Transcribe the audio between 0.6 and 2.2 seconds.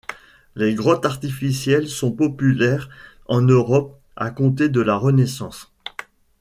grottes artificielles sont